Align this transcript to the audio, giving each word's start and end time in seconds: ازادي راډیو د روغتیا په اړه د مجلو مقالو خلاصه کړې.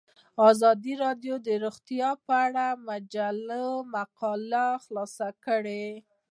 ازادي 0.49 0.93
راډیو 1.03 1.35
د 1.47 1.49
روغتیا 1.63 2.09
په 2.25 2.33
اړه 2.45 2.65
د 2.73 2.79
مجلو 2.87 3.65
مقالو 3.95 4.67
خلاصه 4.83 5.27
کړې. 5.45 5.87